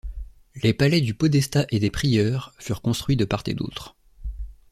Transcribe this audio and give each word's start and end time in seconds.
Les 0.63 0.73
palais 0.73 0.99
du 0.99 1.13
podestat 1.13 1.67
et 1.69 1.77
des 1.77 1.91
prieurs 1.91 2.55
furent 2.57 2.81
construits 2.81 3.17
de 3.17 3.23
part 3.23 3.43
et 3.45 3.53
d'autre. 3.53 3.95